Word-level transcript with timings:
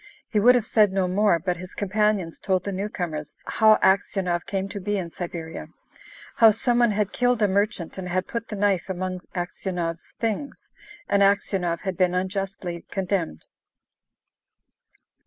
He 0.27 0.39
would 0.39 0.55
have 0.55 0.65
said 0.65 0.91
no 0.91 1.07
more, 1.07 1.37
but 1.37 1.57
his 1.57 1.75
companions 1.75 2.39
told 2.39 2.63
the 2.63 2.71
newcomers 2.71 3.37
how 3.45 3.75
Aksionov 3.83 4.47
came 4.47 4.67
to 4.69 4.79
be 4.79 4.97
in 4.97 5.11
Siberia; 5.11 5.67
how 6.37 6.49
some 6.49 6.79
one 6.79 6.89
had 6.89 7.13
killed 7.13 7.39
a 7.43 7.47
merchant, 7.47 7.99
and 7.99 8.09
had 8.09 8.25
put 8.27 8.47
the 8.47 8.55
knife 8.55 8.89
among 8.89 9.21
Aksionov's 9.35 10.15
things, 10.19 10.71
and 11.07 11.21
Aksionov 11.21 11.81
had 11.81 11.97
been 11.97 12.15
unjustly 12.15 12.83
condemned. 12.89 13.45